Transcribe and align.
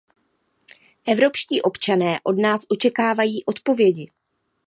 Evropští 1.07 1.61
občané 1.61 2.19
od 2.23 2.39
nás 2.39 2.61
očekávají 2.69 3.45
odpovědi. 3.45 4.09